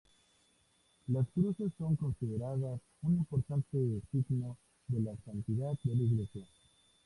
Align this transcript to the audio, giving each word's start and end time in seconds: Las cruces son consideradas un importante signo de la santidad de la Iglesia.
Las 1.09 1.27
cruces 1.27 1.71
son 1.77 1.95
consideradas 1.95 2.81
un 3.03 3.17
importante 3.17 3.77
signo 4.11 4.57
de 4.87 4.99
la 4.99 5.15
santidad 5.23 5.77
de 5.83 5.95
la 5.95 6.01
Iglesia. 6.01 6.43